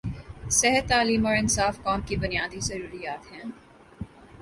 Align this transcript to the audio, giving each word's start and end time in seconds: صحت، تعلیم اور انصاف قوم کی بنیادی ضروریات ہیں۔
صحت، 0.49 0.87
تعلیم 0.89 1.25
اور 1.25 1.35
انصاف 1.35 1.81
قوم 1.83 2.01
کی 2.01 2.15
بنیادی 2.15 2.59
ضروریات 2.59 3.31
ہیں۔ 3.31 3.43